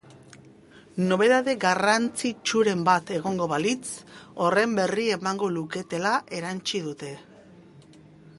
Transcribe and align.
Nobedade 1.09 1.53
garrantzitsuren 1.63 2.81
bat 2.87 3.13
egongo 3.19 3.49
balitz, 3.53 3.85
horren 4.47 4.75
berri 4.81 5.07
emango 5.19 5.53
luketela 5.59 6.17
erantsi 6.41 6.83
dute. 6.89 7.17